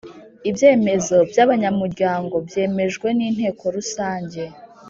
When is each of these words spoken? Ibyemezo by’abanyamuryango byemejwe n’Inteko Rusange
Ibyemezo 0.49 1.15
by’abanyamuryango 1.31 2.35
byemejwe 2.47 3.07
n’Inteko 3.17 3.63
Rusange 3.75 4.43